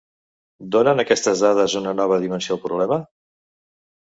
¿Donen 0.75 1.01
aquestes 1.03 1.43
dades 1.45 1.75
una 1.81 1.93
nova 1.99 2.19
dimensió 2.25 2.57
al 2.59 2.63
problema? 2.65 2.99